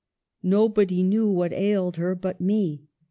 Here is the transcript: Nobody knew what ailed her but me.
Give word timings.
Nobody 0.41 1.03
knew 1.03 1.29
what 1.29 1.53
ailed 1.53 1.97
her 1.97 2.15
but 2.15 2.41
me. 2.41 2.87